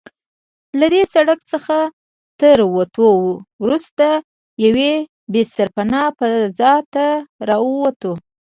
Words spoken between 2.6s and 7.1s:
وتو وروسته یوې بې سرپنا فضا ته